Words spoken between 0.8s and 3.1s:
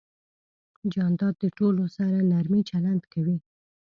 جانداد د ټولو سره نرمي چلند